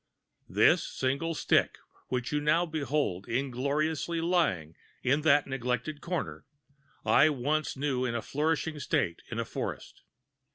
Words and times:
This 0.49 0.83
single 0.83 1.35
stick, 1.35 1.77
which 2.07 2.31
you 2.31 2.41
now 2.41 2.65
behold 2.65 3.27
ingloriously 3.27 4.19
lying 4.19 4.75
in 5.03 5.21
that 5.21 5.45
neglected 5.45 6.01
corner, 6.01 6.43
I 7.05 7.29
once 7.29 7.77
knew 7.77 8.03
in 8.03 8.15
a 8.15 8.23
flourishing 8.23 8.79
state 8.79 9.21
in 9.29 9.37
a 9.37 9.45
forest. 9.45 10.01